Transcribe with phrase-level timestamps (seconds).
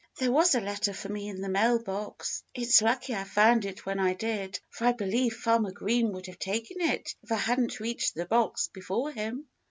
[0.17, 2.43] "There was a letter for me in the mail box.
[2.55, 6.39] It's lucky I found it when I did, for I believe Farmer Green would have
[6.39, 9.45] taken it if I hadn't reached the box before him."